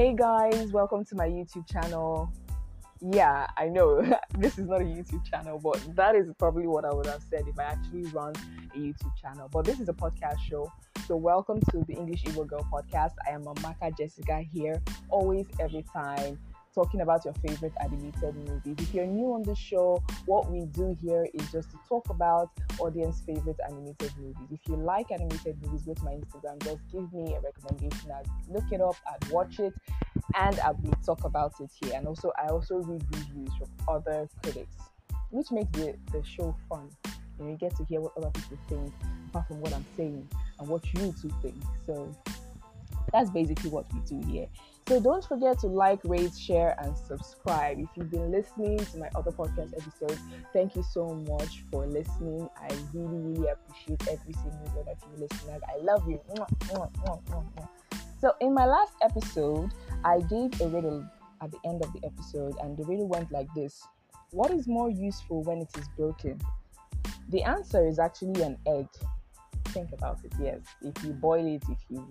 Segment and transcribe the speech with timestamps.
[0.00, 2.32] Hey guys, welcome to my YouTube channel.
[3.02, 4.00] Yeah, I know
[4.38, 7.42] this is not a YouTube channel, but that is probably what I would have said
[7.46, 8.32] if I actually run
[8.74, 9.50] a YouTube channel.
[9.52, 10.72] But this is a podcast show.
[11.06, 13.12] So, welcome to the English Evil Girl podcast.
[13.28, 16.38] I am Amaka Jessica here, always, every time
[16.74, 18.76] talking about your favorite animated movies.
[18.78, 22.50] If you're new on the show, what we do here is just to talk about
[22.78, 24.48] audience favorite animated movies.
[24.50, 28.10] If you like animated movies, go to my Instagram, just give me a recommendation.
[28.12, 29.74] I'd look it up, I'd watch it,
[30.36, 31.94] and I will talk about it here.
[31.96, 34.76] And also, I also read reviews from other critics,
[35.30, 36.88] which makes the, the show fun.
[37.38, 38.92] You, know, you get to hear what other people think,
[39.28, 40.28] apart from what I'm saying,
[40.58, 41.56] and what you two think.
[41.86, 42.14] So
[43.12, 44.46] that's basically what we do here.
[44.90, 47.78] So don't forget to like, rate, share, and subscribe.
[47.78, 50.18] If you've been listening to my other podcast episodes,
[50.52, 52.48] thank you so much for listening.
[52.60, 55.62] I really, really appreciate every single one of you listeners.
[55.68, 56.20] I love you.
[58.20, 59.70] So in my last episode,
[60.04, 61.08] I gave a riddle
[61.40, 63.86] at the end of the episode, and the riddle went like this:
[64.32, 66.40] What is more useful when it is broken?
[67.28, 68.88] The answer is actually an egg.
[69.66, 70.32] Think about it.
[70.40, 72.10] Yes, if you boil it, if you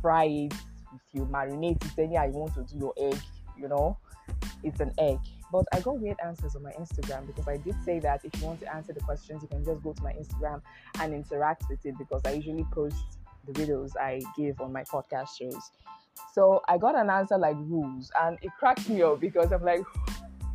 [0.00, 0.54] fry it,
[0.94, 3.18] if you marinate it any how you want to do your egg,
[3.58, 3.96] you know,
[4.62, 5.18] it's an egg.
[5.52, 8.46] But I got weird answers on my Instagram because I did say that if you
[8.46, 10.62] want to answer the questions, you can just go to my Instagram
[11.00, 15.28] and interact with it because I usually post the videos I give on my podcast
[15.38, 15.70] shows.
[16.32, 19.82] So I got an answer like rules, and it cracked me up because I'm like,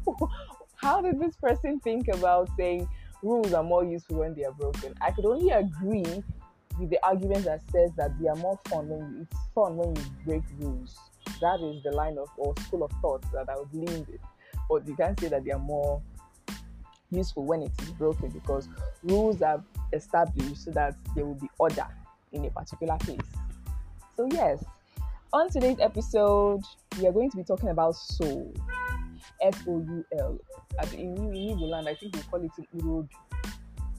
[0.76, 2.88] how did this person think about saying
[3.22, 4.94] rules are more useful when they are broken?
[5.02, 6.24] I could only agree
[6.80, 9.96] with the argument that says that they are more fun when you, it's fun when
[9.96, 10.98] you break rules.
[11.42, 14.22] That is the line of or school of thought that I would lean with.
[14.70, 16.02] But you can't say that they are more
[17.12, 18.70] useful when it is broken because
[19.04, 19.64] rules are
[19.94, 21.88] established so that there will be order
[22.32, 23.20] in a particular place.
[24.16, 24.64] So yes,
[25.34, 26.62] on today's episode,
[27.00, 28.54] we are going to be talking about soul.
[29.42, 30.40] S O U L.
[30.94, 33.10] In Igbo land, I think we call it Urobi.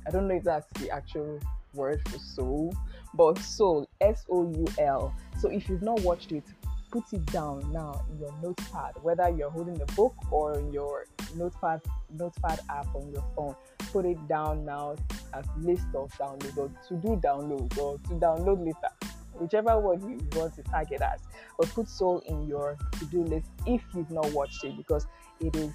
[0.06, 1.38] I don't know if that's the actual
[1.74, 2.74] word for soul,
[3.14, 5.14] but soul, S O U L.
[5.38, 6.44] So if you've not watched it,
[6.90, 11.06] put it down now in your notepad, whether you're holding the book or in your
[11.36, 11.80] notepad
[12.16, 13.54] notepad app on your phone.
[13.92, 14.96] Put it down now
[15.34, 20.18] as list of downloads or to do download or to download later, whichever word you
[20.36, 21.20] want to target as.
[21.58, 25.06] But put soul in your to do list if you've not watched it because
[25.40, 25.72] it is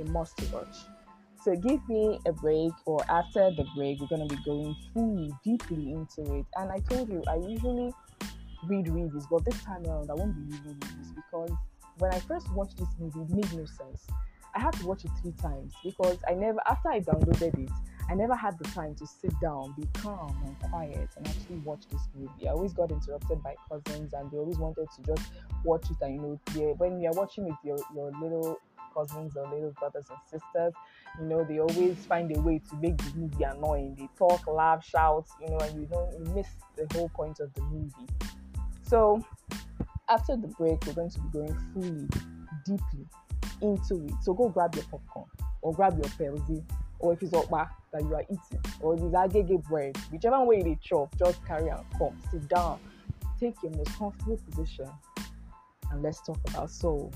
[0.00, 0.93] a must to watch.
[1.44, 5.30] So give me a break, or after the break, we're going to be going fully,
[5.44, 6.46] deeply into it.
[6.56, 7.92] And I told you, I usually
[8.66, 11.50] read reviews, but this time around, I won't be reading reviews because
[11.98, 14.06] when I first watched this movie, it made no sense.
[14.54, 17.70] I had to watch it three times because I never, after I downloaded it,
[18.08, 21.82] I never had the time to sit down, be calm and quiet, and actually watch
[21.90, 22.48] this movie.
[22.48, 25.30] I always got interrupted by cousins, and they always wanted to just
[25.62, 25.96] watch it.
[26.00, 28.58] And you know, when you're watching with your your little
[28.94, 30.72] cousins or little brothers and sisters.
[31.20, 33.94] You know, they always find a way to make the movie annoying.
[33.98, 37.52] They talk, laugh, shout, you know, and you don't you miss the whole point of
[37.54, 38.06] the movie.
[38.82, 39.24] So
[40.08, 42.08] after the break, we're going to be going fully,
[42.64, 43.06] deeply
[43.62, 44.14] into it.
[44.22, 45.26] So go grab your popcorn
[45.62, 46.62] or grab your pelzi,
[46.98, 50.62] or if it's okpa that you are eating, or if it's agege bread, whichever way
[50.62, 52.16] they chop, just carry and come.
[52.30, 52.78] Sit down,
[53.40, 54.88] take your most comfortable position,
[55.90, 57.12] and let's talk about soul.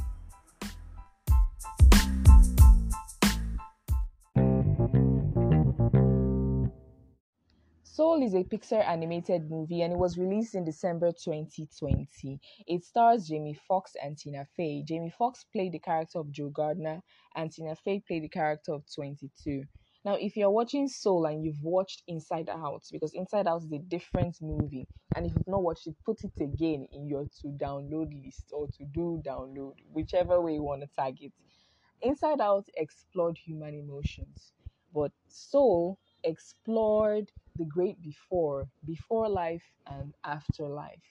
[7.98, 12.38] Soul is a Pixar animated movie and it was released in December 2020.
[12.68, 14.84] It stars Jamie Foxx and Tina Fey.
[14.86, 17.02] Jamie Foxx played the character of Joe Gardner
[17.34, 19.64] and Tina Fey played the character of 22.
[20.04, 23.80] Now, if you're watching Soul and you've watched Inside Out, because Inside Out is a
[23.80, 28.12] different movie, and if you've not watched it, put it again in your to download
[28.24, 31.32] list or to do download, whichever way you want to tag it.
[32.00, 34.52] Inside Out explored human emotions,
[34.94, 41.02] but Soul explored the great before, before life and after life.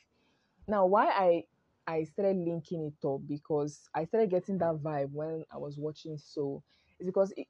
[0.68, 1.44] Now, why I
[1.90, 6.18] I started linking it up because I started getting that vibe when I was watching
[6.18, 6.64] So
[7.00, 7.48] is because it,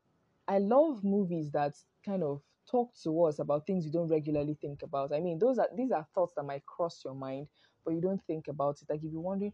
[0.47, 1.73] I love movies that
[2.05, 5.11] kind of talk to us about things you don't regularly think about.
[5.13, 7.47] I mean, those are these are thoughts that might cross your mind,
[7.83, 8.89] but you don't think about it.
[8.89, 9.53] Like if you're wondering,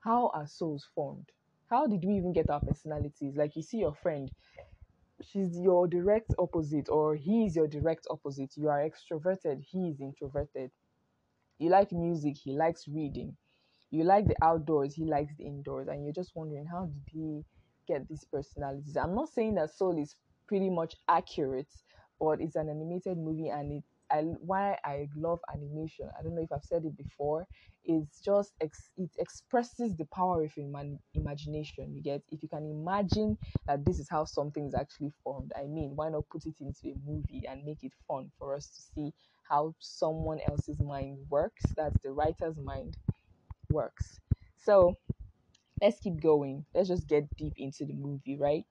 [0.00, 1.30] how are souls formed?
[1.68, 3.36] How did we even get our personalities?
[3.36, 4.30] Like you see your friend,
[5.24, 8.56] she's your direct opposite or he is your direct opposite.
[8.56, 10.70] You are extroverted he is introverted.
[11.58, 13.36] You like music he likes reading.
[13.90, 15.88] You like the outdoors he likes the indoors.
[15.88, 17.44] And you're just wondering how did he
[17.86, 18.96] get these personalities?
[18.96, 20.16] I'm not saying that soul is
[20.46, 21.72] pretty much accurate
[22.20, 26.10] but it's an animated movie and it I, why I love animation.
[26.18, 27.46] I don't know if I've said it before.
[27.84, 31.94] It's just ex, it expresses the power of iman, imagination.
[31.94, 33.36] You get if you can imagine
[33.66, 35.52] that this is how something is actually formed.
[35.56, 38.68] I mean, why not put it into a movie and make it fun for us
[38.68, 39.12] to see
[39.48, 41.64] how someone else's mind works?
[41.76, 42.96] That's the writer's mind
[43.70, 44.20] works.
[44.56, 44.96] So
[45.80, 46.64] let's keep going.
[46.74, 48.64] Let's just get deep into the movie, right?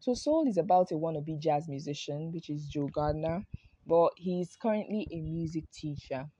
[0.00, 3.44] So Soul is about a wannabe jazz musician, which is Joe Gardner,
[3.88, 6.30] but he's currently a music teacher.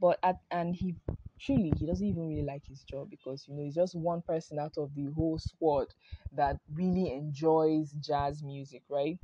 [0.00, 0.96] But at and he
[1.40, 4.58] truly he doesn't even really like his job because you know he's just one person
[4.58, 5.94] out of the whole squad
[6.32, 9.18] that really enjoys jazz music, right?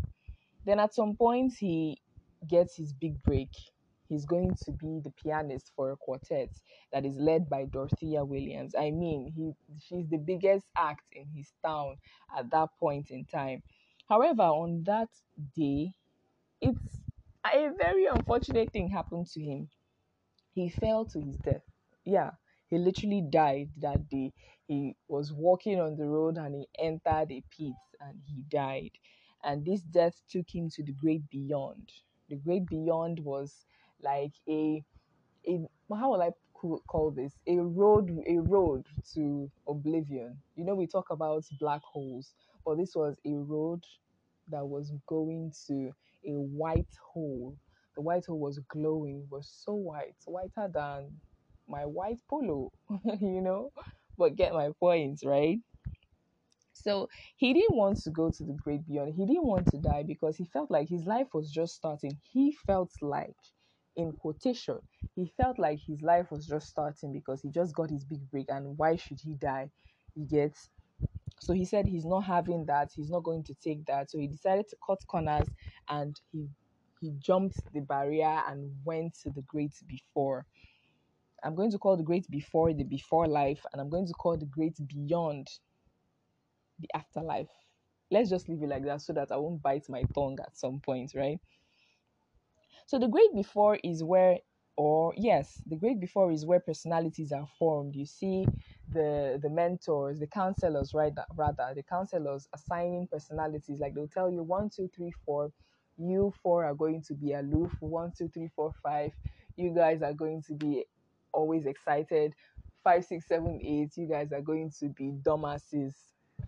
[0.65, 2.03] Then at some point he
[2.47, 3.51] gets his big break
[4.09, 6.51] he's going to be the pianist for a quartet
[6.93, 8.75] that is led by Dorothea Williams.
[8.75, 11.97] I mean, he she's the biggest act in his town
[12.37, 13.63] at that point in time.
[14.09, 15.09] However, on that
[15.57, 15.95] day,
[16.61, 16.99] it's
[17.53, 19.69] a very unfortunate thing happened to him.
[20.55, 21.63] He fell to his death.
[22.05, 22.33] Yeah,
[22.69, 24.33] he literally died that day.
[24.67, 28.93] He was walking on the road and he entered a pit and he died.
[29.45, 31.91] And this death took him to the great beyond.
[32.31, 33.67] The great beyond was
[34.03, 34.85] like a
[35.49, 36.31] a how will I
[36.89, 40.39] call this a road a road to oblivion.
[40.57, 43.85] You know we talk about black holes, but this was a road
[44.49, 45.93] that was going to
[46.27, 47.57] a white hole.
[47.97, 51.21] The white hole was glowing, was so white, whiter than
[51.69, 52.73] my white polo,
[53.21, 53.73] you know.
[54.19, 55.61] But get my point, right?
[56.75, 59.15] So he didn't want to go to the great beyond.
[59.15, 62.19] He didn't want to die because he felt like his life was just starting.
[62.23, 63.37] He felt like
[63.97, 64.81] in quotation,
[65.15, 68.47] he felt like his life was just starting because he just got his big break
[68.51, 69.71] and why should he die?
[70.15, 70.69] He gets
[71.39, 74.11] so he said he's not having that, he's not going to take that.
[74.11, 75.49] So he decided to cut corners
[75.89, 76.49] and he
[77.01, 80.47] he jumped the barrier and went to the great before.
[81.43, 84.37] I'm going to call the great before the before life, and I'm going to call
[84.39, 85.49] the great beyond
[86.79, 87.51] the afterlife.
[88.11, 90.81] Let's just leave it like that so that I won't bite my tongue at some
[90.81, 91.41] point, right?
[92.87, 94.39] So the great before is where
[94.77, 97.95] or yes, the great before is where personalities are formed.
[97.95, 98.47] You see
[98.95, 101.13] the the mentors, the counselors, right?
[101.37, 103.81] Rather, the counselors assigning personalities.
[103.81, 105.53] Like they'll tell you one, two, three, four.
[105.99, 107.73] You four are going to be aloof.
[107.81, 109.13] One, two, three, four, five.
[109.57, 110.87] You guys are going to be
[111.33, 112.35] always excited.
[112.83, 113.97] Five, six, seven, eight.
[113.97, 115.95] You guys are going to be dumbasses.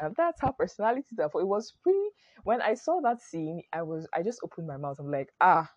[0.01, 1.31] And that's how personalities are.
[1.31, 2.09] For it was pretty.
[2.45, 4.99] When I saw that scene, I was I just opened my mouth.
[4.99, 5.71] I'm like, ah,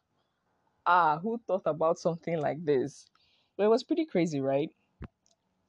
[0.86, 3.07] ah, who thought about something like this?
[3.57, 4.71] But it was pretty crazy, right?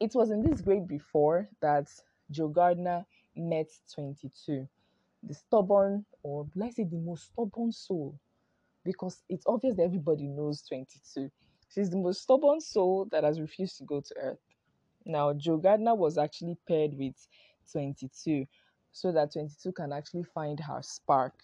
[0.00, 1.87] It was in this great before that
[2.31, 3.05] Joe Gardner
[3.37, 4.67] met 22,
[5.23, 8.19] the stubborn, or let's say the most stubborn soul,
[8.82, 11.31] because it's obvious that everybody knows 22.
[11.69, 14.38] She's the most stubborn soul that has refused to go to Earth.
[15.05, 17.14] Now, Joe Gardner was actually paired with
[17.70, 18.47] 22
[18.93, 21.35] so that 22 can actually find her spark.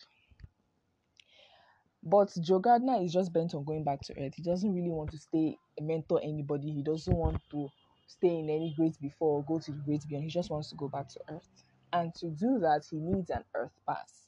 [2.03, 4.35] But Joe Gardner is just bent on going back to Earth.
[4.35, 6.71] He doesn't really want to stay mentor anybody.
[6.71, 7.69] He doesn't want to
[8.07, 10.25] stay in any great before or go to the great beyond.
[10.25, 11.49] He just wants to go back to Earth.
[11.93, 14.27] And to do that, he needs an Earth pass.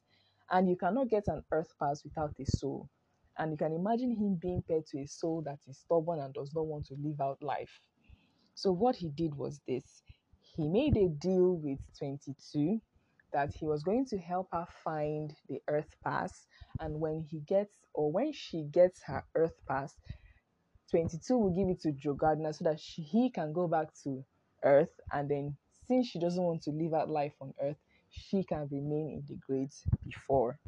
[0.51, 2.89] And you cannot get an Earth pass without a soul.
[3.37, 6.53] And you can imagine him being paired to a soul that is stubborn and does
[6.55, 7.81] not want to live out life.
[8.55, 10.03] So what he did was this.
[10.41, 12.81] He made a deal with 22
[13.33, 16.47] that he was going to help her find the earth pass
[16.81, 19.95] and when he gets or when she gets her earth pass
[20.91, 24.25] 22 will give it to joe gardner so that she, he can go back to
[24.65, 27.77] earth and then since she doesn't want to live out life on earth
[28.11, 30.59] she can remain in the great before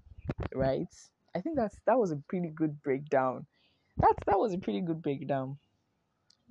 [0.55, 0.95] right
[1.35, 3.47] i think that's that was a pretty good breakdown
[3.97, 5.57] that that was a pretty good breakdown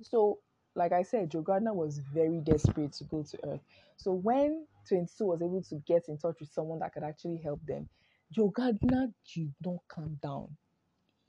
[0.02, 0.38] so
[0.74, 3.60] like I said, Joe Gardner was very desperate to go to Earth.
[3.96, 7.60] So when 22 was able to get in touch with someone that could actually help
[7.66, 7.88] them,
[8.32, 10.56] Joe Gardner did not calm down.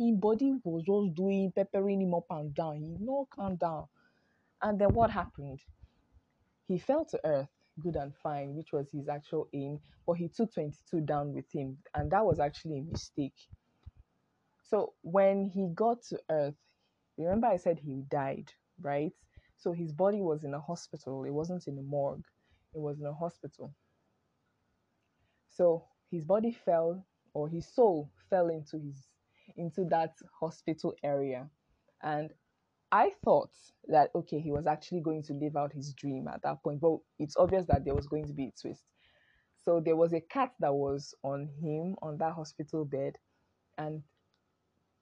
[0.02, 2.82] His body was just doing peppering him up and down.
[2.82, 3.86] He not calm down.
[4.60, 5.60] And then what happened?
[6.68, 10.52] He fell to earth, good and fine, which was his actual aim, but he took
[10.56, 13.36] 22 down with him, and that was actually a mistake.
[14.64, 16.58] So when he got to earth,
[17.20, 19.14] remember I said he died, right?
[19.58, 21.26] So his body was in a hospital.
[21.26, 22.26] It wasn't in a morgue.
[22.74, 23.76] It was in a hospital.
[25.48, 27.06] So his body fell,
[27.36, 29.11] or his soul fell into his
[29.58, 31.50] into that hospital area,
[32.02, 32.32] and
[32.92, 33.52] I thought
[33.88, 36.98] that okay, he was actually going to live out his dream at that point, but
[37.20, 38.84] it's obvious that there was going to be a twist.
[39.64, 43.16] So there was a cat that was on him on that hospital bed,
[43.78, 44.02] and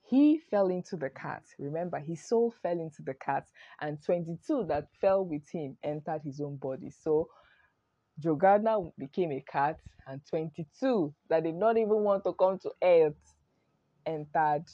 [0.10, 1.44] he fell into the cat.
[1.58, 3.48] Remember, his soul fell into the cat,
[3.80, 6.90] and 22 that fell with him entered his own body.
[6.90, 7.30] So
[8.20, 12.72] Joe Gardner became a cat, and 22 that did not even want to come to
[12.84, 13.34] earth
[14.06, 14.66] entered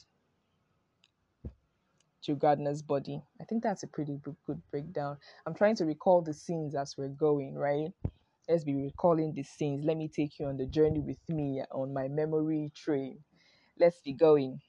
[2.21, 3.21] Joe Gardner's body.
[3.39, 5.17] I think that's a pretty good breakdown.
[5.45, 7.91] I'm trying to recall the scenes as we're going, right?
[8.49, 9.85] Let's be recalling the scenes.
[9.85, 13.19] Let me take you on the journey with me on my memory train.
[13.79, 14.59] Let's be going.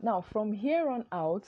[0.00, 1.46] Now, from here on out,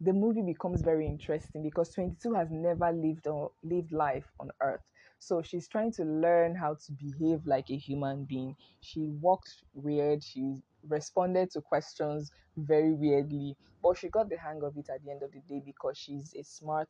[0.00, 4.80] the movie becomes very interesting because 22 has never lived or lived life on earth
[5.24, 8.56] so she's trying to learn how to behave like a human being.
[8.80, 10.22] She walked weird.
[10.22, 15.10] She responded to questions very weirdly but she got the hang of it at the
[15.10, 16.88] end of the day because she's a smart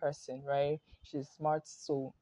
[0.00, 0.80] person right?
[1.02, 2.14] She's smart so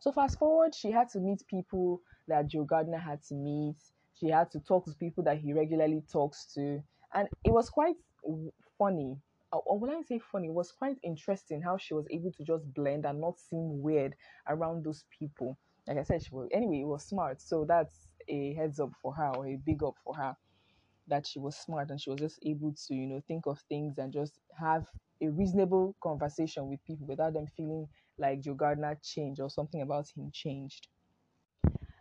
[0.00, 3.76] so fast forward she had to meet people that joe gardner had to meet.
[4.14, 6.82] She had to talk to people that he regularly talks to.
[7.14, 7.96] And it was quite
[8.78, 9.16] funny
[9.52, 12.44] Uh, or when I say funny, it was quite interesting how she was able to
[12.44, 14.14] just blend and not seem weird
[14.48, 15.58] around those people.
[15.86, 17.40] Like I said, she was anyway, it was smart.
[17.40, 20.36] So that's a heads up for her or a big up for her
[21.08, 23.98] that she was smart and she was just able to, you know, think of things
[23.98, 24.86] and just have
[25.20, 27.86] a reasonable conversation with people without them feeling
[28.18, 30.88] like Joe Gardner changed or something about him changed.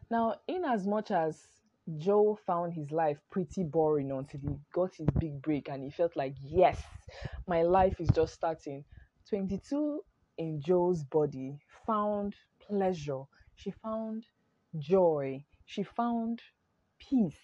[0.10, 1.61] Now, in as much as
[1.98, 6.16] Joe found his life pretty boring until he got his big break and he felt
[6.16, 6.82] like, yes,
[7.48, 8.84] my life is just starting.
[9.30, 10.02] 22
[10.38, 13.24] in Joe's body found pleasure,
[13.56, 14.26] she found
[14.78, 16.42] joy, she found
[17.00, 17.40] peace,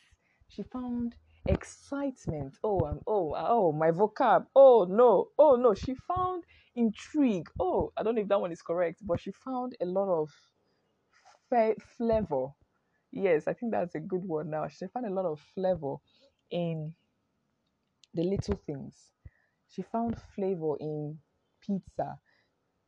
[0.50, 1.16] she found
[1.48, 2.58] excitement.
[2.64, 4.46] Oh, um, oh, oh, my vocab.
[4.56, 6.44] Oh, no, oh, no, she found
[6.76, 7.50] intrigue.
[7.60, 10.30] Oh, I don't know if that one is correct, but she found a lot of
[11.98, 12.48] flavor
[13.12, 14.68] Yes, I think that's a good one now.
[14.70, 15.98] She found a lot of flavor
[16.50, 16.96] in
[18.14, 19.14] the little things.
[19.70, 21.20] She found flavor in
[21.62, 22.20] pizza.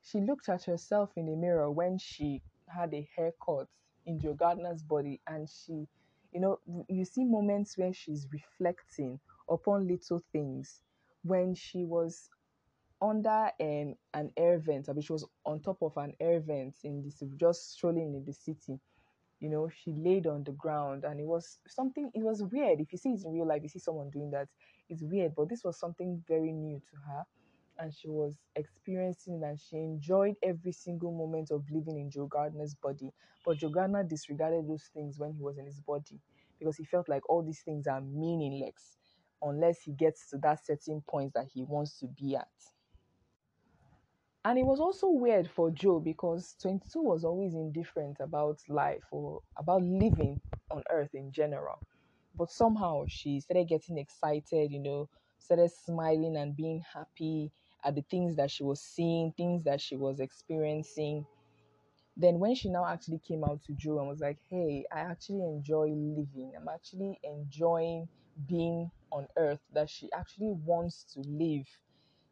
[0.01, 3.67] She looked at herself in the mirror when she had a haircut
[4.05, 5.87] in Joe Gardner's body, and she,
[6.33, 6.59] you know,
[6.89, 10.81] you see moments where she's reflecting upon little things.
[11.23, 12.29] When she was
[13.01, 16.75] under um, an air vent, I mean, she was on top of an air vent
[16.83, 18.79] in this, just strolling in the city
[19.39, 22.79] you know, she laid on the ground and it was something, it was weird.
[22.79, 24.47] If you see it in real life, you see someone doing that,
[24.89, 27.23] it's weird, but this was something very new to her.
[27.77, 32.75] And she was experiencing and she enjoyed every single moment of living in Joe Gardner's
[32.75, 33.09] body.
[33.45, 36.19] But Joe Gardner disregarded those things when he was in his body
[36.59, 38.97] because he felt like all these things are meaningless
[39.41, 42.49] unless he gets to that certain point that he wants to be at.
[44.49, 49.41] And it was also weird for Joe because 22 was always indifferent about life or
[49.55, 50.41] about living
[50.71, 51.77] on earth in general.
[52.35, 57.51] But somehow she started getting excited, you know, started smiling and being happy
[57.85, 61.27] at the things that she was seeing, things that she was experiencing.
[62.17, 65.43] Then, when she now actually came out to Joe and was like, Hey, I actually
[65.43, 68.09] enjoy living, I'm actually enjoying
[68.47, 71.67] being on earth, that she actually wants to live,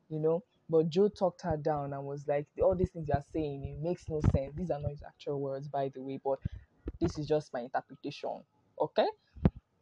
[0.09, 3.63] you know, but Joe talked her down and was like, All these things you're saying,
[3.63, 4.53] it makes no sense.
[4.55, 6.39] These are not his actual words, by the way, but
[6.99, 8.43] this is just my interpretation.
[8.79, 9.07] Okay?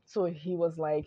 [0.06, 1.06] So he was like,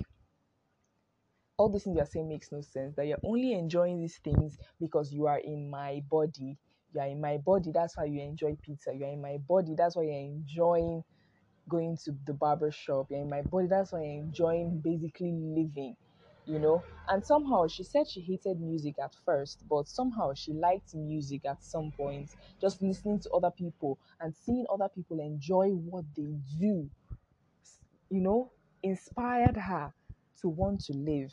[1.56, 2.96] All these things you're saying makes no sense.
[2.96, 6.58] That you're only enjoying these things because you are in my body.
[6.94, 8.94] You are in my body, that's why you enjoy pizza.
[8.94, 11.04] You are in my body, that's why you're enjoying
[11.68, 13.08] going to the barber shop.
[13.10, 15.96] You're in my body, that's why you're enjoying basically living
[16.48, 16.82] you know?
[17.08, 21.62] And somehow she said she hated music at first but somehow she liked music at
[21.62, 22.30] some point.
[22.60, 26.88] Just listening to other people and seeing other people enjoy what they do
[28.10, 28.50] you know
[28.82, 29.92] inspired her
[30.40, 31.32] to want to live.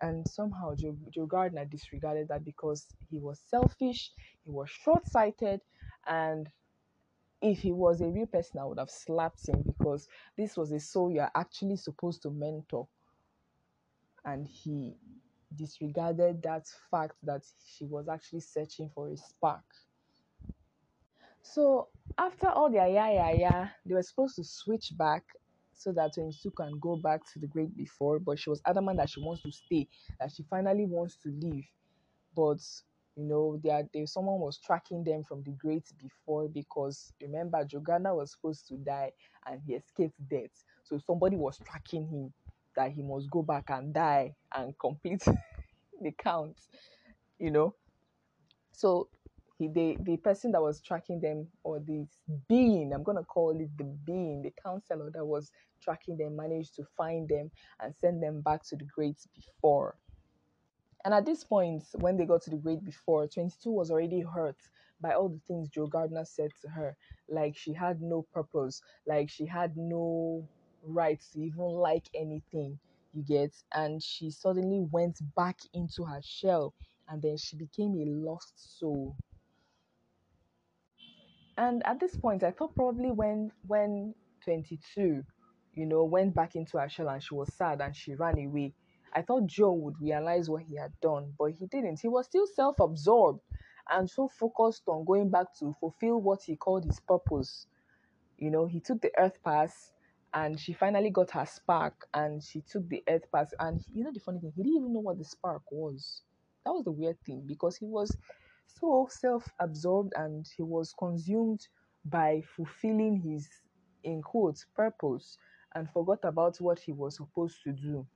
[0.00, 4.10] And somehow joe, joe gardner disregarded that because he was selfish
[4.44, 5.60] he was short-sighted
[6.08, 6.48] and
[7.40, 10.80] if he was a real person i would have slapped him because this was a
[10.80, 12.88] soul you're actually supposed to mentor
[14.24, 14.96] and he
[15.54, 19.64] disregarded that fact that she was actually searching for a spark.
[21.42, 21.88] So
[22.18, 25.24] after all their yeah yeah yeah, they were supposed to switch back
[25.72, 29.10] so that 22 can go back to the great before, but she was adamant that
[29.10, 29.88] she wants to stay,
[30.20, 31.64] that she finally wants to leave.
[32.36, 32.58] But
[33.16, 38.14] you know, there, someone was tracking them from the great before because remember Joe Gardner
[38.14, 39.12] was supposed to die
[39.46, 40.64] and he escaped death.
[40.84, 42.32] So somebody was tracking him
[42.76, 45.22] that he must go back and die and complete
[46.02, 46.56] the count,
[47.38, 47.74] you know.
[48.72, 49.08] So
[49.58, 52.08] he the the person that was tracking them or this
[52.48, 55.52] being i'm gonna call it the being the counselor that was
[55.82, 57.50] tracking them managed to find them
[57.80, 59.96] and send them back to the great before.
[61.04, 64.56] And at this point when they got to the great before 22 was already hurt
[65.00, 66.96] by all the things joe gardner said to her.
[67.28, 68.80] Like she had no purpose.
[69.06, 70.48] Like she had no
[70.84, 72.78] right to even like anything
[73.12, 76.74] you get and she suddenly went back into her shell
[77.08, 79.16] and then she became a lost soul
[81.56, 85.22] and at this point, I thought probably when when 22,
[85.74, 88.74] you know, went back into her shell and she was sad and she ran away,
[89.14, 92.00] I thought Joe would realize what he had done, but he didn't.
[92.00, 93.40] He was still self-absorbed
[93.90, 97.66] and so focused on going back to fulfill what he called his purpose.
[98.38, 99.92] You know, he took the Earth Pass
[100.34, 103.52] and she finally got her spark and she took the Earth Pass.
[103.58, 106.22] And you know, the funny thing, he didn't even know what the spark was.
[106.64, 108.16] That was the weird thing because he was
[108.66, 111.66] so self absorbed and he was consumed
[112.04, 113.48] by fulfilling his,
[114.04, 115.36] in quotes, purpose
[115.74, 118.06] and forgot about what he was supposed to do.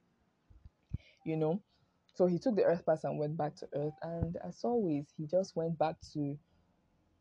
[1.24, 1.60] You know?
[2.14, 3.94] So he took the Earth Pass and went back to Earth.
[4.02, 6.38] And as always, he just went back to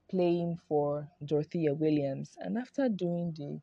[0.10, 2.38] playing for Dorothea Williams.
[2.40, 3.60] And after doing the,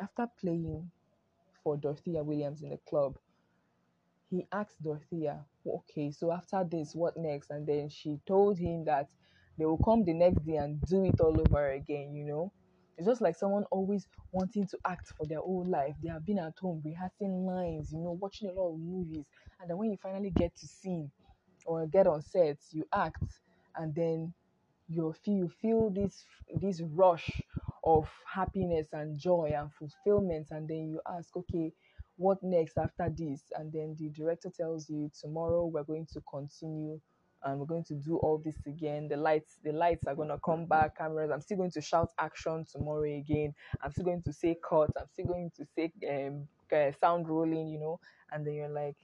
[0.00, 0.90] after playing
[1.64, 3.16] for Dorothea Williams in the club,
[4.30, 7.50] he asked Dorothea, okay, so after this, what next?
[7.50, 9.08] And then she told him that
[9.58, 12.52] they will come the next day and do it all over again, you know?
[12.98, 15.94] It's just like someone always wanting to act for their whole life.
[16.02, 19.24] They have been at home rehearsing lines, you know, watching a lot of movies.
[19.60, 21.10] And then when you finally get to scene
[21.66, 23.22] or get on set, you act
[23.76, 24.32] and then
[24.88, 26.24] you feel you feel this
[26.60, 27.30] this rush
[27.84, 31.72] of happiness and joy and fulfillment and then you ask, okay,
[32.16, 33.42] what next after this?
[33.56, 37.00] And then the director tells you, tomorrow we're going to continue
[37.44, 39.08] and we're going to do all this again.
[39.08, 41.30] The lights, the lights are gonna come back, cameras.
[41.32, 43.54] I'm still going to shout action tomorrow again.
[43.82, 44.90] I'm still going to say cut.
[44.98, 48.00] I'm still going to say um, uh, sound rolling, you know.
[48.32, 48.96] And then you're like,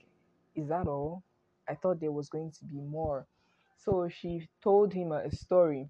[0.55, 1.23] is that all?
[1.69, 3.25] I thought there was going to be more.
[3.83, 5.89] So she told him a, story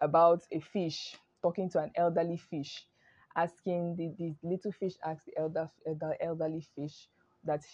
[0.00, 2.86] about a fish talking to an elderly fish
[3.34, 7.08] asking the, the little fish asked the elder, elder elderly fish
[7.44, 7.64] that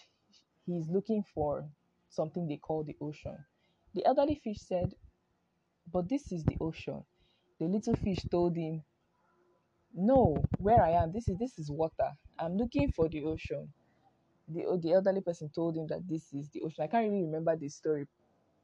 [0.65, 1.69] he's looking for
[2.09, 3.37] something they call the ocean.
[3.93, 4.95] The elderly fish said,
[5.91, 7.03] But this is the ocean.
[7.59, 8.83] The little fish told him,
[9.93, 12.11] No, where I am, this is this is water.
[12.39, 13.71] I'm looking for the ocean.
[14.47, 16.83] The, the elderly person told him that this is the ocean.
[16.83, 18.07] I can't really remember the story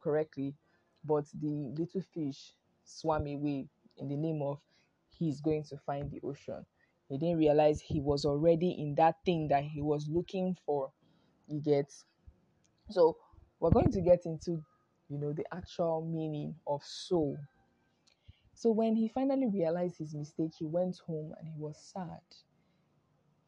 [0.01, 0.55] correctly,
[1.03, 4.59] but the little fish swam away in the name of
[5.09, 6.65] he's going to find the ocean.
[7.09, 10.91] He didn't realize he was already in that thing that he was looking for.
[11.47, 11.91] You get
[12.89, 13.17] so
[13.59, 14.63] we're going to get into
[15.09, 17.37] you know the actual meaning of soul.
[18.53, 22.21] So when he finally realized his mistake, he went home and he was sad.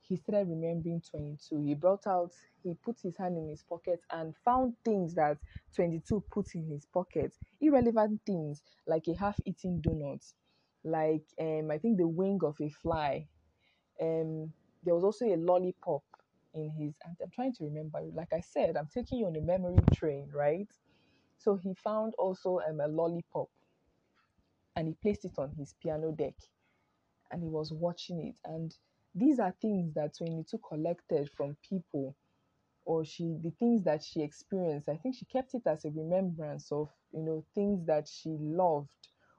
[0.08, 1.62] He started remembering 22.
[1.66, 2.32] He brought out,
[2.64, 5.38] he put his hand in his pocket and found things that
[5.76, 7.34] 22 put in his pocket.
[7.62, 10.24] Irrelevant things like a half eaten donut,
[10.84, 13.28] like um, I think the wing of a fly,
[14.02, 16.04] um, there was also a lollipop
[16.54, 16.94] in his.
[17.06, 18.02] I'm trying to remember.
[18.14, 20.70] Like I said, I'm taking you on a memory train, right?
[21.38, 23.50] So he found also um, a lollipop,
[24.76, 26.36] and he placed it on his piano deck,
[27.32, 28.40] and he was watching it.
[28.46, 28.76] And
[29.16, 32.16] these are things that 22 collected from people
[32.86, 36.72] or she the things that she experienced i think she kept it as a remembrance
[36.72, 38.90] of you know things that she loved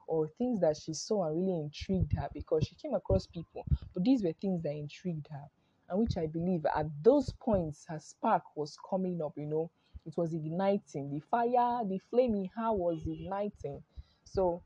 [0.06, 4.04] or things that she saw and really intrigued her because she came across people, but
[4.04, 5.44] these were things that intrigued her,
[5.88, 9.70] and which I believe at those points her spark was coming up, you know,
[10.06, 11.10] it was igniting.
[11.10, 13.82] The fire, the flame in her was igniting.
[14.24, 14.62] So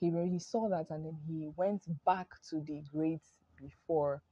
[0.00, 3.20] he really saw that and then he went back to the great
[3.60, 4.22] before.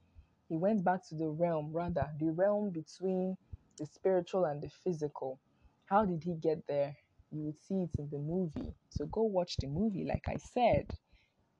[0.49, 3.37] He went back to the realm, rather, the realm between
[3.77, 5.39] the spiritual and the physical.
[5.85, 6.95] How did he get there?
[7.31, 8.73] you would see it in the movie.
[8.89, 10.87] So go watch the movie, like I said.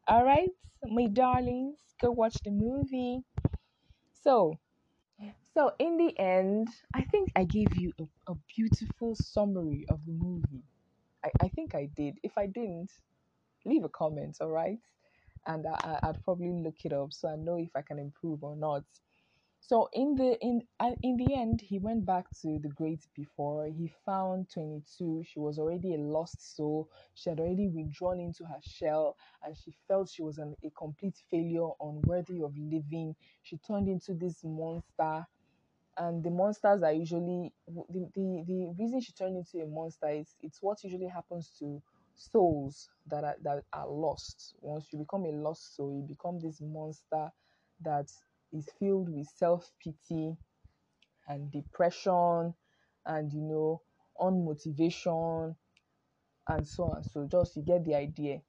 [0.08, 0.50] All right,
[0.86, 3.22] my darlings, go watch the movie.
[4.24, 4.60] So,
[5.54, 10.14] so in the end, I think I gave you a, a beautiful summary of the
[10.14, 10.64] movie.
[11.24, 12.20] I, I think I did.
[12.24, 12.92] If I didn't,
[13.66, 14.80] leave a comment, all right?
[15.48, 18.56] And I, I'd probably look it up so I know if I can improve or
[18.56, 18.84] not.
[19.60, 20.68] So in the in
[21.02, 23.68] in the end, he went back to the great before.
[23.68, 25.24] He found 22.
[25.26, 26.90] She was already a lost soul.
[27.16, 31.18] She had already withdrawn into her shell, and she felt she was an, a complete
[31.30, 33.16] failure, unworthy of living.
[33.44, 35.28] She turned into this monster,
[35.98, 40.36] and the monsters are usually the, the the reason she turned into a monster is
[40.42, 41.82] it's what usually happens to
[42.18, 44.56] souls that are that are lost.
[44.62, 47.32] Once you become a lost soul, you become this monster
[47.82, 48.12] that
[48.54, 50.36] is filled with self-pity
[51.28, 52.54] and depression
[53.06, 53.82] and you know
[54.20, 55.56] unmotivation
[56.48, 57.04] and so on.
[57.04, 58.42] So just you get the idea.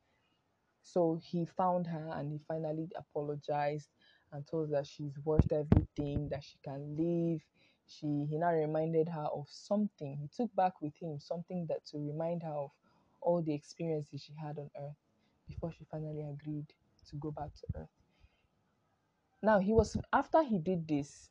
[0.82, 3.88] So he found her and he finally apologized
[4.32, 7.40] and told her that she's worth everything, that she can live.
[7.86, 10.18] She he now reminded her of something.
[10.20, 12.70] He took back with him something that to remind her of
[13.28, 14.96] all the experiences she had on earth
[15.46, 16.64] before she finally agreed
[17.10, 17.88] to go back to earth.
[19.42, 21.28] Now he was after he did this,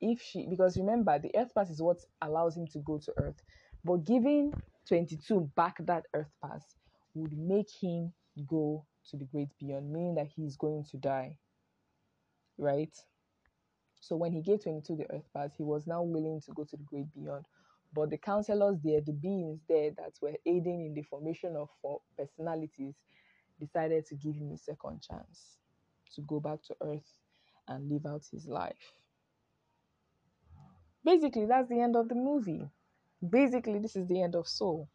[0.00, 3.40] if she because remember the earth pass is what allows him to go to earth,
[3.84, 4.52] but giving
[4.88, 6.74] 22 back that earth pass
[7.14, 8.12] would make him
[8.48, 11.38] go to the great beyond, meaning that he's going to die.
[12.58, 12.94] Right?
[14.00, 16.76] So when he gave 22 the earth pass, he was now willing to go to
[16.76, 17.44] the great beyond.
[17.92, 21.70] But the counselors there, the beings there that were aiding in the formation of
[22.16, 22.94] personalities,
[23.60, 25.58] decided to give him a second chance
[26.14, 27.18] to go back to earth
[27.68, 28.92] and live out his life.
[31.04, 32.68] Basically, that's the end of the movie.
[33.28, 34.88] Basically, this is the end of Soul.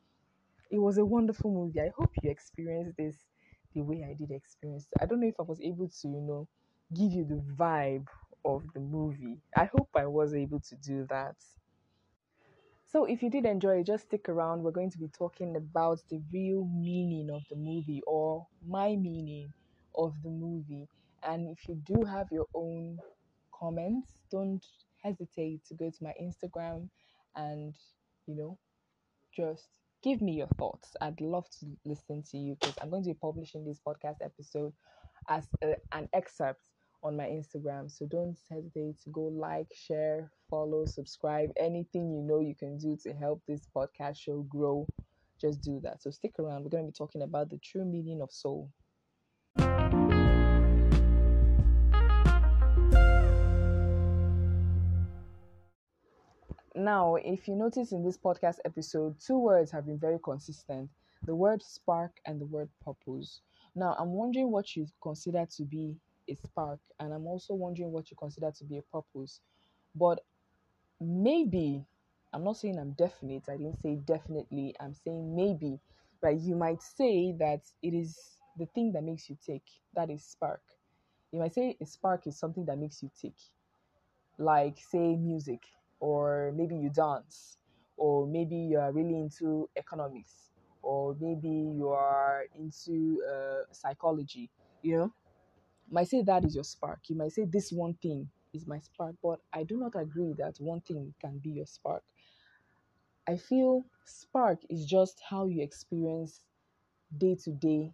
[0.71, 1.81] It was a wonderful movie.
[1.81, 3.17] I hope you experienced this
[3.75, 5.01] the way I did experience it.
[5.01, 6.47] I don't know if I was able to, you know,
[6.93, 8.07] give you the vibe
[8.45, 9.39] of the movie.
[9.55, 11.35] I hope I was able to do that.
[12.91, 14.63] So, if you did enjoy it, just stick around.
[14.63, 19.53] We're going to be talking about the real meaning of the movie or my meaning
[19.95, 20.89] of the movie.
[21.23, 22.99] And if you do have your own
[23.57, 24.65] comments, don't
[25.01, 26.89] hesitate to go to my Instagram
[27.37, 27.73] and,
[28.27, 28.57] you know,
[29.33, 29.69] just
[30.03, 30.95] give me your thoughts.
[30.99, 34.73] I'd love to listen to you because I'm going to be publishing this podcast episode
[35.29, 36.61] as a, an excerpt
[37.03, 37.89] on my Instagram.
[37.89, 42.97] So don't hesitate to go like, share, follow, subscribe, anything you know you can do
[43.03, 44.87] to help this podcast show grow.
[45.39, 46.01] Just do that.
[46.01, 46.63] So stick around.
[46.63, 48.69] We're going to be talking about the true meaning of soul.
[56.75, 60.89] Now, if you notice in this podcast episode, two words have been very consistent
[61.23, 63.41] the word spark and the word purpose.
[63.75, 65.97] Now, I'm wondering what you consider to be
[66.29, 69.41] a spark, and I'm also wondering what you consider to be a purpose.
[69.95, 70.23] But
[70.99, 71.85] maybe,
[72.33, 75.79] I'm not saying I'm definite, I didn't say definitely, I'm saying maybe,
[76.21, 76.39] right?
[76.39, 78.17] You might say that it is
[78.57, 79.63] the thing that makes you tick,
[79.95, 80.61] that is spark.
[81.31, 83.33] You might say a spark is something that makes you tick,
[84.37, 85.63] like, say, music
[85.99, 87.57] or maybe you dance,
[87.97, 90.49] or maybe you are really into economics,
[90.81, 94.49] or maybe you are into uh, psychology,
[94.81, 95.13] you know.
[95.91, 97.01] Might say that is your spark.
[97.09, 100.57] You might say this one thing is my spark, but I do not agree that
[100.59, 102.03] one thing can be your spark.
[103.27, 106.43] I feel spark is just how you experience
[107.17, 107.93] day to day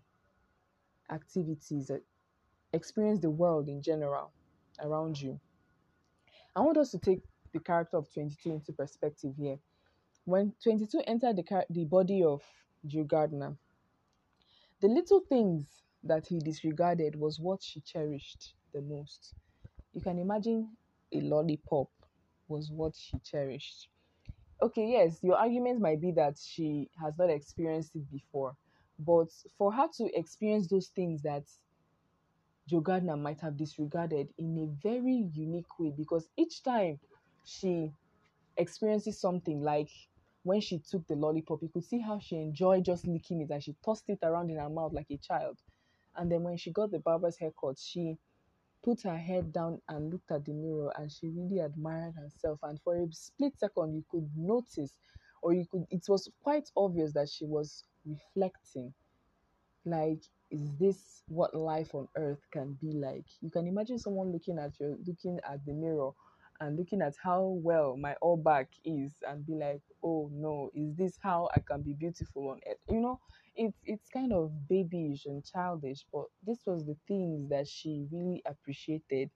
[1.09, 1.91] activities,
[2.73, 4.31] experience the world in general
[4.79, 5.39] around you.
[6.55, 7.21] I want us to take
[7.53, 9.59] the character of 22 into perspective here.
[10.25, 12.43] When 22 entered the, car- the body of
[12.85, 13.57] Jill Gardner,
[14.81, 19.33] the little things that he disregarded was what she cherished the most.
[19.93, 20.77] You can imagine
[21.11, 21.89] a lollipop
[22.47, 23.89] was what she cherished.
[24.61, 28.55] Okay, yes, your argument might be that she has not experienced it before,
[28.99, 31.45] but for her to experience those things that
[32.67, 36.99] Joe Gardner might have disregarded in a very unique way because each time
[37.43, 37.91] she
[38.57, 39.89] experiences something like
[40.43, 43.63] when she took the lollipop, you could see how she enjoyed just licking it and
[43.63, 45.57] she tossed it around in her mouth like a child.
[46.17, 48.17] And then when she got the barber's haircut, she
[48.83, 52.59] put her head down and looked at the mirror and she really admired herself.
[52.63, 54.95] And for a split second, you could notice,
[55.41, 58.93] or you could, it was quite obvious that she was reflecting.
[59.85, 63.25] Like, is this what life on earth can be like?
[63.41, 66.11] You can imagine someone looking at you, looking at the mirror
[66.59, 70.95] and looking at how well my all back is and be like, oh no, is
[70.95, 72.77] this how I can be beautiful on earth?
[72.89, 73.19] You know,
[73.55, 78.41] it's it's kind of babyish and childish, but this was the things that she really
[78.45, 79.31] appreciated.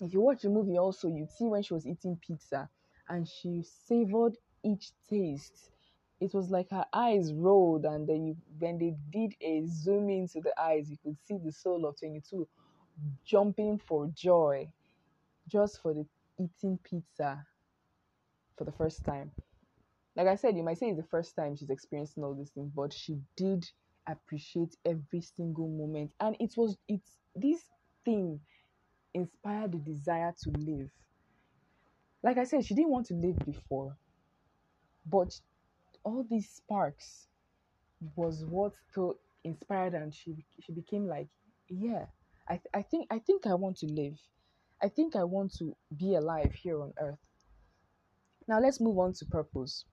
[0.00, 2.70] If you watch the movie also, you'd see when she was eating pizza
[3.08, 5.70] and she savored each taste.
[6.20, 10.40] It was like her eyes rolled, and then you, when they did a zoom into
[10.40, 12.48] the eyes, you could see the soul of 22
[13.24, 14.72] jumping for joy
[15.48, 16.06] just for the
[16.38, 17.46] eating pizza
[18.56, 19.30] for the first time.
[20.16, 22.70] Like I said, you might say it's the first time she's experiencing all these things,
[22.74, 23.66] but she did
[24.06, 26.12] appreciate every single moment.
[26.20, 27.60] And it was it's this
[28.04, 28.40] thing
[29.12, 30.90] inspired the desire to live.
[32.22, 33.96] Like I said, she didn't want to live before.
[35.06, 35.38] But
[36.04, 37.28] all these sparks
[38.16, 41.28] was what to inspired and she she became like
[41.68, 42.06] yeah
[42.48, 44.18] I, I think I think I want to live
[44.84, 47.18] I think I want to be alive here on earth.
[48.46, 49.86] Now let's move on to purpose.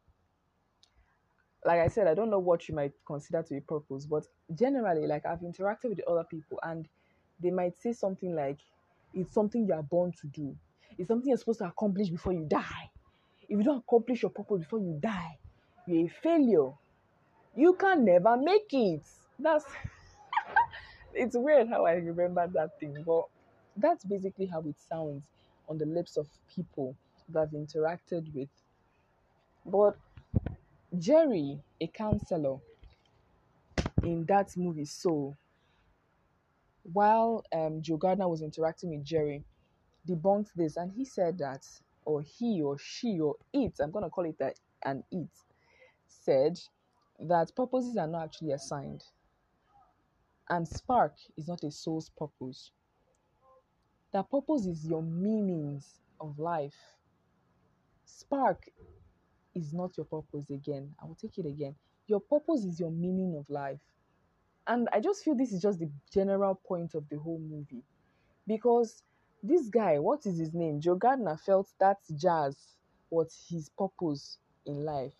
[1.65, 5.07] Like I said I don't know what you might consider to be purpose but generally
[5.07, 6.89] like I've interacted with other people and
[7.41, 8.59] they might say something like
[9.13, 10.53] it's something you are born to do.
[10.97, 12.89] It's something you're supposed to accomplish before you die.
[13.43, 15.37] If you don't accomplish your purpose before you die
[15.87, 16.71] you're a failure.
[17.55, 19.03] You can never make it.
[19.39, 19.63] That's
[21.13, 23.23] it's weird how I remember that thing, but
[23.81, 25.23] that's basically how it sounds
[25.67, 26.95] on the lips of people
[27.29, 28.49] that I've interacted with.
[29.65, 29.95] But
[30.97, 32.57] Jerry, a counselor
[34.03, 35.35] in that movie, so
[36.83, 39.43] while um, Joe Gardner was interacting with Jerry,
[40.07, 41.65] debunked this, and he said that,
[42.05, 45.29] or he or she or it, I'm gonna call it that an it,
[46.07, 46.59] said
[47.19, 49.03] that purposes are not actually assigned.
[50.49, 52.71] And spark is not a soul's purpose.
[54.13, 56.75] That purpose is your meanings of life.
[58.05, 58.63] Spark
[59.55, 60.93] is not your purpose again.
[61.01, 61.75] I will take it again.
[62.07, 63.79] Your purpose is your meaning of life.
[64.67, 67.83] And I just feel this is just the general point of the whole movie.
[68.47, 69.03] Because
[69.41, 70.81] this guy, what is his name?
[70.81, 72.55] Joe Gardner felt that jazz
[73.09, 75.13] was his purpose in life.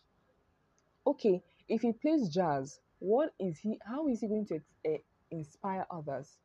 [1.07, 3.79] Okay, if he plays jazz, what is he?
[3.83, 4.97] How is he going to uh,
[5.31, 6.37] inspire others?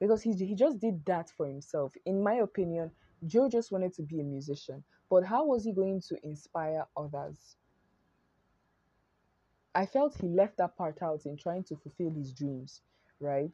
[0.00, 1.94] Because he he just did that for himself.
[2.04, 2.90] In my opinion,
[3.26, 7.56] Joe just wanted to be a musician, but how was he going to inspire others?
[9.74, 12.82] I felt he left that part out in trying to fulfill his dreams,
[13.20, 13.52] right?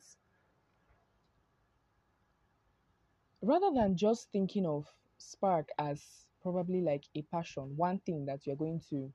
[3.42, 4.87] Rather than just thinking of
[5.18, 9.12] Spark as probably like a passion, one thing that you're going to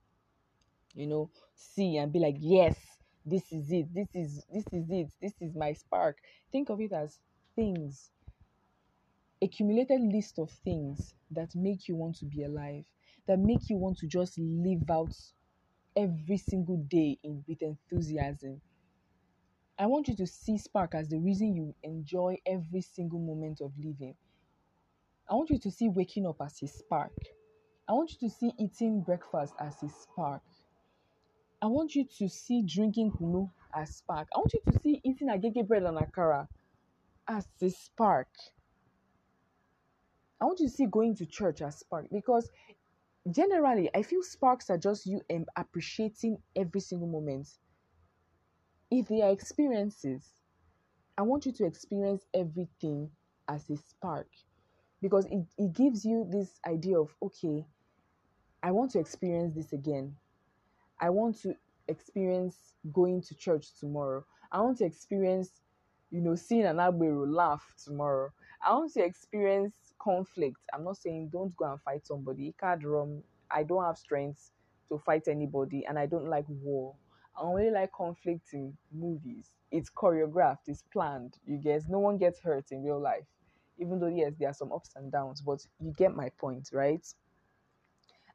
[0.96, 2.76] you know, see and be like, yes,
[3.30, 6.18] this is it, this is this is it, this is my spark.
[6.52, 7.20] Think of it as
[7.56, 8.12] things,
[9.42, 12.86] accumulated list of things that make you want to be alive,
[13.28, 15.16] that make you want to just live out
[15.96, 18.62] every single day in with enthusiasm.
[19.78, 23.72] I want you to see spark as the reason you enjoy every single moment of
[23.78, 24.16] living.
[25.30, 27.12] I want you to see waking up as a spark.
[27.88, 30.42] I want you to see eating breakfast as a spark.
[31.62, 34.28] I want you to see drinking kunu as spark.
[34.34, 36.48] I want you to see eating agege bread and akara
[37.28, 38.28] as a spark.
[40.40, 42.52] I want you to see going to church as spark because
[43.30, 47.48] generally I feel sparks are just you um, appreciating every single moment.
[48.92, 50.32] If they are experiences,
[51.18, 53.10] I want you to experience everything
[53.48, 54.28] as a spark
[55.02, 57.66] because it, it gives you this idea of okay,
[58.62, 60.16] I want to experience this again.
[61.00, 61.56] I want to
[61.88, 62.56] experience
[62.94, 64.26] going to church tomorrow.
[64.52, 65.52] I want to experience,
[66.12, 68.32] you know, seeing an agbero laugh tomorrow.
[68.66, 70.58] I want to experience conflict.
[70.74, 72.54] I'm not saying don't go and fight somebody.
[72.62, 74.52] Kadrom, I don't have strength
[74.90, 76.96] to fight anybody and I don't like war.
[77.38, 79.52] I only like conflict in movies.
[79.72, 81.36] It's choreographed, it's planned.
[81.46, 83.28] You guys, no one gets hurt in real life.
[83.80, 87.06] Even though yes, there are some ups and downs, but you get my point, right?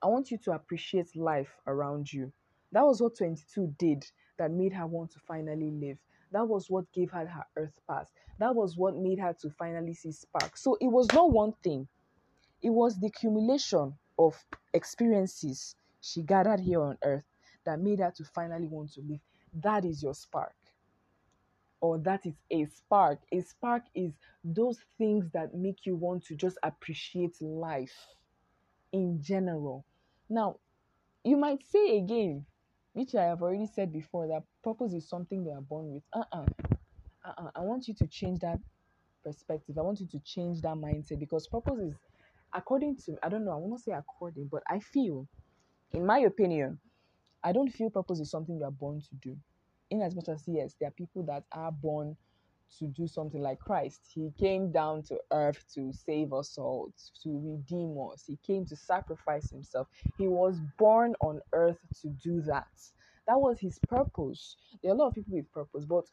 [0.03, 2.33] I want you to appreciate life around you.
[2.73, 4.05] That was what 22 did
[4.39, 5.99] that made her want to finally live.
[6.33, 8.11] That was what gave her her earth pass.
[8.39, 10.57] That was what made her to finally see spark.
[10.57, 11.87] So it was not one thing,
[12.63, 17.25] it was the accumulation of experiences she gathered here on earth
[17.65, 19.21] that made her to finally want to live.
[19.55, 20.55] That is your spark.
[21.81, 23.19] Or that is a spark.
[23.33, 24.13] A spark is
[24.45, 28.07] those things that make you want to just appreciate life
[28.93, 29.85] in general.
[30.29, 30.57] Now,
[31.25, 32.47] you might say again,
[32.95, 36.03] which I have already said before, that purpose is something they are born with.
[36.13, 36.47] Uh uh-uh.
[37.25, 37.51] uh.
[37.55, 38.59] I want you to change that
[39.25, 39.79] perspective.
[39.79, 41.95] I want you to change that mindset because purpose is,
[42.55, 45.27] according to, I don't know, I not say according, but I feel,
[45.93, 46.79] in my opinion,
[47.43, 49.37] I don't feel purpose is something you are born to do.
[49.91, 52.17] In as much as, yes, there are people that are born
[52.79, 54.01] to do something like Christ.
[54.15, 58.25] He came down to earth to save us all, to redeem us.
[58.27, 59.89] He came to sacrifice himself.
[60.19, 62.69] He was born on earth to do that.
[63.27, 64.57] That was his purpose.
[64.83, 66.05] There are a lot of people with purpose, but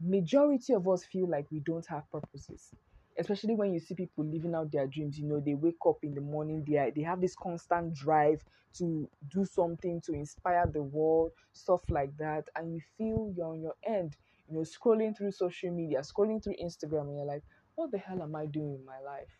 [0.00, 2.70] majority of us feel like we don't have purposes
[3.18, 6.14] especially when you see people living out their dreams you know they wake up in
[6.14, 8.40] the morning they are, they have this constant drive
[8.72, 13.60] to do something to inspire the world stuff like that and you feel you're on
[13.60, 14.16] your end
[14.48, 18.22] you know, scrolling through social media, scrolling through Instagram, and you're like, what the hell
[18.22, 19.38] am I doing in my life?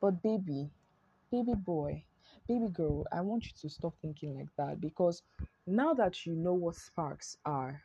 [0.00, 0.70] But baby,
[1.30, 2.04] baby boy,
[2.48, 5.22] baby girl, I want you to stop thinking like that because
[5.66, 7.82] Now that you know what sparks are,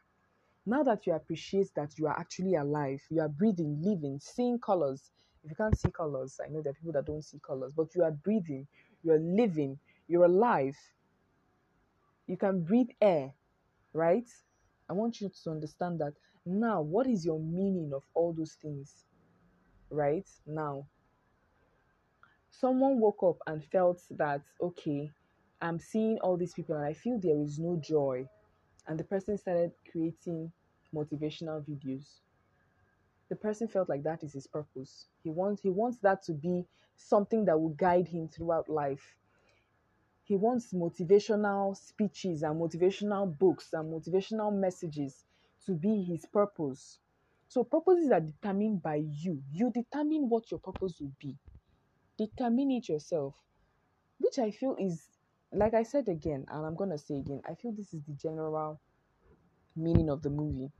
[0.65, 5.11] now that you appreciate that you are actually alive, you are breathing, living, seeing colors.
[5.43, 7.95] If you can't see colors, I know there are people that don't see colors, but
[7.95, 8.67] you are breathing,
[9.03, 10.77] you are living, you're alive.
[12.27, 13.33] You can breathe air,
[13.93, 14.27] right?
[14.89, 16.13] I want you to understand that
[16.45, 19.05] now, what is your meaning of all those things?
[19.91, 20.87] Right now,
[22.49, 25.11] someone woke up and felt that, okay,
[25.61, 28.27] I'm seeing all these people and I feel there is no joy.
[28.87, 30.51] And the person started creating
[30.93, 32.21] motivational videos.
[33.29, 35.05] The person felt like that is his purpose.
[35.23, 39.15] He wants he wants that to be something that will guide him throughout life.
[40.29, 45.25] He wants motivational speeches and motivational books and motivational messages
[45.65, 46.99] to be his purpose.
[47.47, 49.41] So purposes are determined by you.
[49.51, 51.35] You determine what your purpose will be.
[52.15, 53.33] Determine it yourself.
[54.19, 55.07] Which I feel is
[55.51, 58.79] like I said again, and I'm gonna say again, I feel this is the general
[59.75, 60.71] meaning of the movie.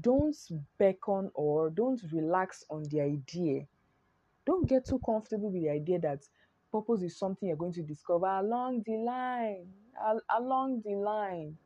[0.00, 0.36] Don't
[0.78, 3.66] beckon or don't relax on the idea.
[4.46, 6.20] Don't get too comfortable with the idea that
[6.72, 9.68] purpose is something you're going to discover along the line.
[10.00, 11.58] Al- along the line.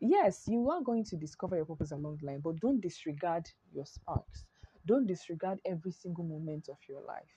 [0.00, 3.86] Yes, you are going to discover your purpose along the line, but don't disregard your
[3.86, 4.44] sparks.
[4.86, 7.30] Don't disregard every single moment of your life.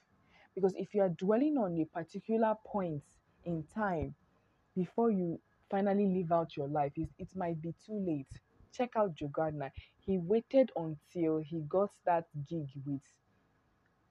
[0.55, 3.03] Because if you are dwelling on a particular point
[3.45, 4.15] in time
[4.75, 8.29] before you finally live out your life, it, it might be too late.
[8.73, 9.71] Check out Joe Gardner.
[10.01, 13.01] He waited until he got that gig with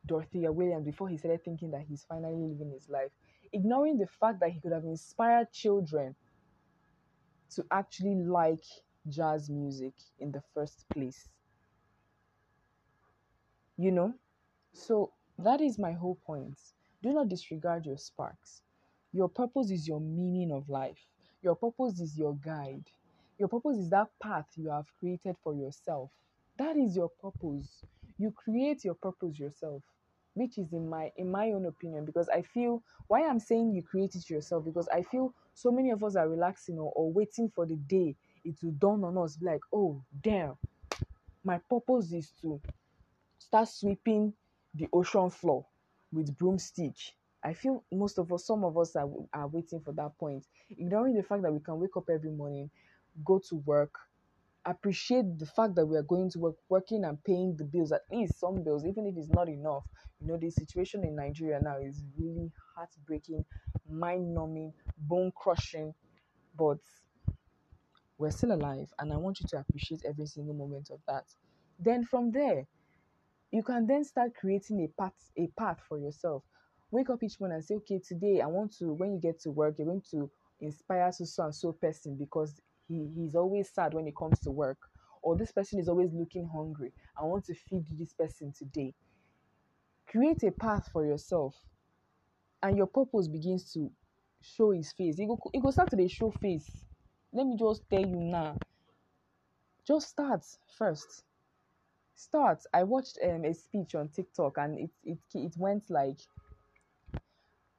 [0.07, 3.11] Dorothea Williams before he started thinking that he's finally living his life,
[3.53, 6.14] ignoring the fact that he could have inspired children
[7.51, 8.64] to actually like
[9.09, 11.29] jazz music in the first place.
[13.77, 14.14] You know?
[14.73, 16.59] So that is my whole point.
[17.03, 18.62] Do not disregard your sparks.
[19.12, 20.99] Your purpose is your meaning of life.
[21.43, 22.85] Your purpose is your guide.
[23.38, 26.11] Your purpose is that path you have created for yourself.
[26.57, 27.85] That is your purpose.
[28.19, 29.83] You create your purpose yourself,
[30.35, 33.83] which is in my in my own opinion because I feel why I'm saying you
[33.83, 37.51] create it yourself because I feel so many of us are relaxing or, or waiting
[37.55, 40.57] for the day it will dawn on us like, "Oh, damn.
[41.44, 42.61] My purpose is to
[43.38, 44.35] start sweeping
[44.75, 45.66] the ocean floor
[46.12, 46.97] with broomstick.
[47.42, 51.14] I feel most of us, some of us are, are waiting for that point, ignoring
[51.14, 52.70] the fact that we can wake up every morning,
[53.25, 53.94] go to work,
[54.66, 58.03] appreciate the fact that we are going to work, working and paying the bills, at
[58.11, 59.85] least some bills, even if it's not enough.
[60.20, 63.44] You know, the situation in Nigeria now is really heartbreaking,
[63.88, 65.94] mind numbing, bone crushing,
[66.57, 66.79] but
[68.18, 71.24] we're still alive, and I want you to appreciate every single moment of that.
[71.79, 72.66] Then from there,
[73.53, 76.42] you can then start creating a path a path for yourself
[76.90, 79.50] wake up each morning and say okay today i want to when you get to
[79.50, 83.94] work you're going to inspire so so and so person because he he's always sad
[83.94, 84.79] when he comes to work
[85.23, 86.92] or this person is always looking hungry.
[87.18, 88.94] I want to feed this person today.
[90.07, 91.55] Create a path for yourself
[92.62, 93.90] and your purpose begins to
[94.40, 95.18] show his face.
[95.18, 96.85] It go it go start to dey show face.
[97.33, 98.57] Let me just tell you now.
[99.87, 100.44] Just start
[100.77, 101.25] first.
[102.14, 102.64] Start.
[102.75, 106.18] I watched um, a speech on tiktok and it, it it went like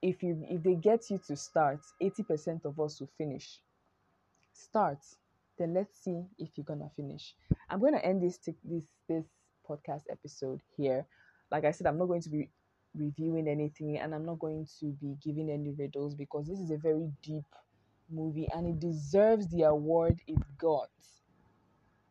[0.01, 3.59] if you if they get you to start 80% of us will finish
[4.55, 4.99] start
[5.57, 7.33] then let's see if you're gonna finish.
[7.69, 9.25] I'm gonna end this this this
[9.67, 11.05] podcast episode here.
[11.51, 12.49] Like i said i'm not going to be
[12.97, 16.77] reviewing anything and i'm not going to be giving any riddles because this is a
[16.77, 17.45] very deep
[18.09, 20.89] movie and it deserves the award it got.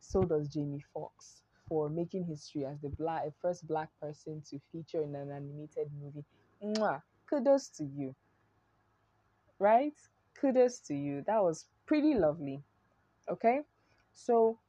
[0.01, 5.03] So does Jamie Foxx for making history as the black first black person to feature
[5.03, 6.25] in an animated movie.
[6.63, 7.03] Mwah!
[7.29, 8.15] kudos to you.
[9.59, 9.95] Right?
[10.41, 11.23] Kudos to you.
[11.27, 12.63] That was pretty lovely
[13.31, 13.61] okay?
[14.13, 14.61] So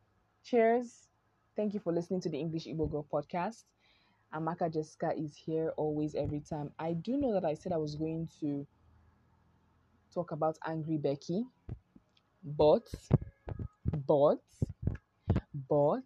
[0.44, 1.10] cheers.
[1.56, 3.64] Thank you for listening to the english igbo girl podcast.
[4.34, 6.72] Amaka jessica is here always every time.
[6.80, 8.68] I do know that i said i was going to
[10.14, 11.46] talk about angry becky
[12.44, 12.88] but
[14.08, 14.40] but
[15.70, 16.04] but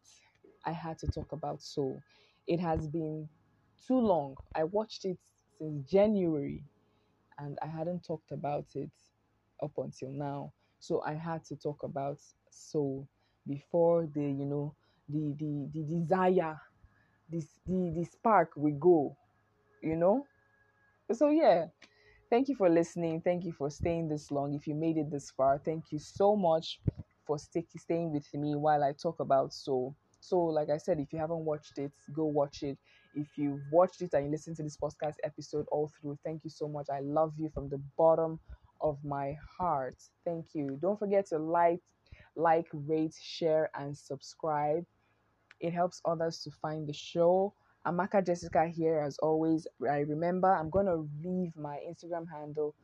[0.65, 2.01] i had to talk about soul.
[2.47, 3.29] It has been
[3.87, 4.35] too long.
[4.55, 5.17] I watched it
[5.57, 6.63] since january
[7.39, 8.91] and i hadn't talked about it
[9.63, 12.19] up until now so i had to talk about
[12.51, 13.07] soul
[13.47, 14.75] before the you know
[15.09, 16.59] the the the desire
[17.29, 19.17] this the the spark will go
[19.83, 20.25] you know?
[21.11, 21.67] So yeah.
[22.29, 23.21] Thank you for listening.
[23.21, 24.53] Thank you for staying this long.
[24.53, 26.79] If you made it this far thank you so much
[27.25, 31.13] for stick, staying with me while i talk about soul so like i said if
[31.13, 32.77] you haven't watched it go watch it.
[33.15, 36.49] If you've watched it and you listen to this podcast episode all through thank you
[36.49, 36.87] so much.
[36.91, 38.39] I love you from the bottom
[38.81, 39.95] of my heart.
[40.25, 40.77] Thank you.
[40.81, 41.81] Don't forget to like,
[42.35, 44.85] like, rate, share, and subscribe.
[45.59, 47.53] It helps others to find the show.
[47.85, 49.67] Amaka Jessica here as always.
[49.89, 52.75] I remember I'm gonna leave my Instagram handle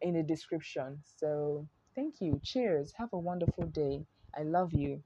[0.00, 0.98] in the description.
[1.04, 2.40] So thank you.
[2.44, 2.92] Cheers.
[2.96, 4.04] Have a wonderful day.
[4.36, 5.02] I love you.